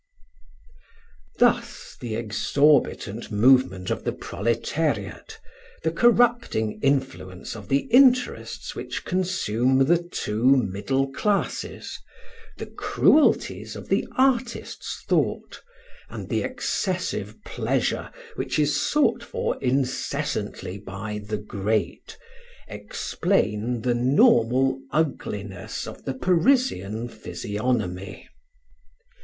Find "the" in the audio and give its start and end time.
2.01-2.15, 4.03-4.11, 5.83-5.91, 7.69-7.81, 9.85-10.01, 12.57-12.65, 13.89-14.07, 16.29-16.41, 21.23-21.37, 23.83-23.93, 26.05-26.15